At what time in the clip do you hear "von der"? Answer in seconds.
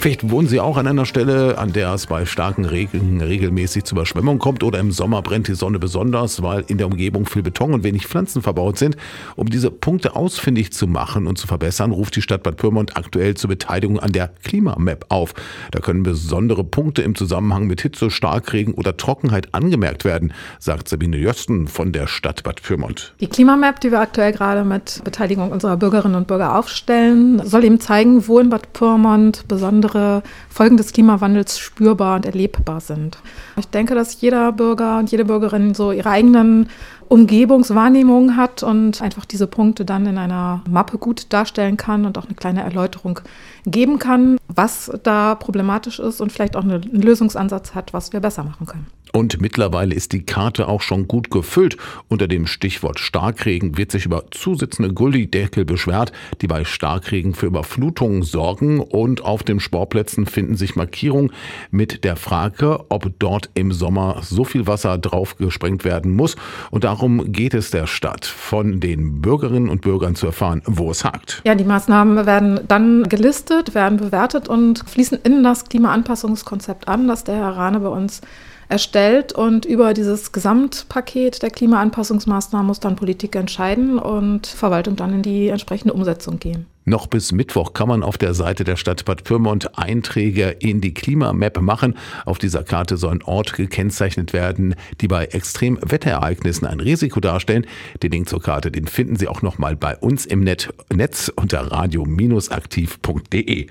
21.68-22.06